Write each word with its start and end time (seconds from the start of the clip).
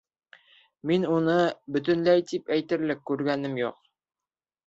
Мин 0.91 1.03
уйы 1.17 1.35
бөтөнләй 1.75 2.25
тип 2.31 2.49
әйтерлек 2.57 3.03
күргәнем 3.11 3.59
юҡ. 3.65 3.77